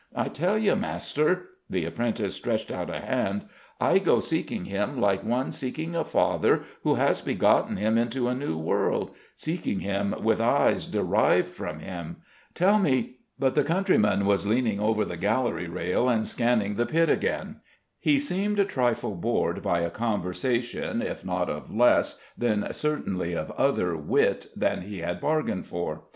I 0.15 0.29
tell 0.29 0.57
you, 0.57 0.75
master," 0.75 1.49
the 1.69 1.85
apprentice 1.85 2.33
stretched 2.33 2.71
out 2.71 2.89
a 2.89 3.01
hand, 3.01 3.43
"I 3.79 3.99
go 3.99 4.19
seeking 4.19 4.65
him 4.65 4.99
like 4.99 5.23
one 5.23 5.51
seeking 5.51 5.95
a 5.95 6.03
father 6.03 6.63
who 6.81 6.95
has 6.95 7.21
begotten 7.21 7.77
him 7.77 7.99
into 7.99 8.27
a 8.27 8.33
new 8.33 8.57
world, 8.57 9.11
seeking 9.35 9.81
him 9.81 10.15
with 10.23 10.41
eyes 10.41 10.87
derived 10.87 11.49
from 11.49 11.81
him. 11.81 12.15
Tell 12.55 12.79
me" 12.79 13.17
But 13.39 13.53
the 13.53 13.63
countryman 13.63 14.25
was 14.25 14.47
leaning 14.47 14.79
over 14.79 15.05
the 15.05 15.17
gallery 15.17 15.67
rail 15.67 16.09
and 16.09 16.25
scanning 16.25 16.73
the 16.73 16.87
pit 16.87 17.07
again. 17.07 17.57
He 17.99 18.17
seemed 18.17 18.57
a 18.57 18.65
trifle 18.65 19.13
bored 19.13 19.61
by 19.61 19.81
a 19.81 19.91
conversation 19.91 21.03
if 21.03 21.23
not 21.23 21.47
of 21.47 21.69
less, 21.71 22.19
then 22.35 22.67
certainly 22.73 23.33
of 23.33 23.51
other, 23.51 23.95
wit 23.95 24.47
than 24.55 24.81
he 24.81 25.01
had 25.01 25.21
bargained 25.21 25.67
for. 25.67 26.05